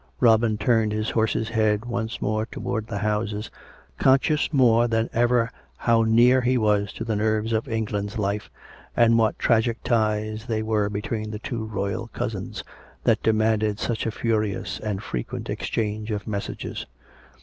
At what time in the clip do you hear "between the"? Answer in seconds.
10.89-11.37